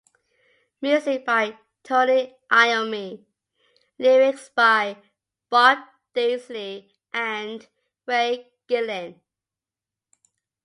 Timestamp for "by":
1.27-1.59, 4.49-4.97